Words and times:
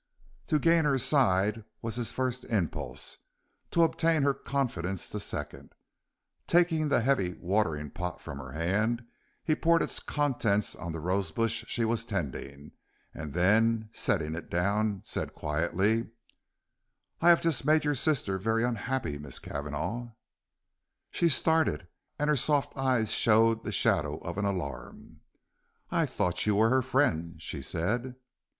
To 0.47 0.57
gain 0.57 0.85
her 0.85 0.97
side 0.97 1.63
was 1.83 1.95
his 1.97 2.11
first 2.11 2.43
impulse. 2.45 3.19
To 3.69 3.83
obtain 3.83 4.23
her 4.23 4.33
confidence 4.33 5.07
the 5.07 5.19
second. 5.19 5.75
Taking 6.47 6.89
the 6.89 7.01
heavy 7.01 7.35
watering 7.35 7.91
pot 7.91 8.19
from 8.19 8.39
her 8.39 8.53
hand, 8.53 9.05
he 9.43 9.53
poured 9.55 9.83
its 9.83 9.99
contents 9.99 10.75
on 10.75 10.91
the 10.91 10.99
rose 10.99 11.29
bush 11.29 11.65
she 11.67 11.85
was 11.85 12.03
tending, 12.03 12.71
and 13.13 13.35
then 13.35 13.91
setting 13.93 14.33
it 14.33 14.49
down, 14.49 15.01
said 15.05 15.35
quietly: 15.35 16.09
"I 17.21 17.29
have 17.29 17.39
just 17.41 17.63
made 17.63 17.85
your 17.85 17.93
sister 17.93 18.39
very 18.39 18.63
unhappy, 18.63 19.19
Miss 19.19 19.37
Cavanagh." 19.37 20.07
She 21.11 21.29
started 21.29 21.87
and 22.17 22.27
her 22.27 22.35
soft 22.35 22.75
eyes 22.75 23.11
showed 23.11 23.63
the 23.63 23.71
shadow 23.71 24.17
of 24.21 24.39
an 24.39 24.45
alarm. 24.45 25.21
"I 25.91 26.07
thought 26.07 26.47
you 26.47 26.55
were 26.55 26.69
her 26.69 26.81
friend," 26.81 27.39
she 27.39 27.61
said. 27.61 28.15